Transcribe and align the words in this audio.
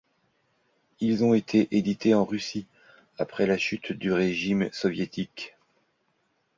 Ils 0.99 1.23
ont 1.23 1.35
été 1.35 1.67
édités 1.69 2.15
en 2.15 2.25
Russie, 2.25 2.65
après 3.19 3.45
la 3.45 3.59
chute 3.59 3.91
du 3.93 4.11
régime 4.11 4.67
soviétique. 4.71 5.55